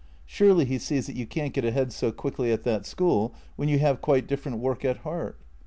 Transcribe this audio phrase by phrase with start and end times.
[0.25, 3.77] Surely he sees that you can't get ahead so quickly at that school, when you
[3.77, 5.37] have quite different work at heart?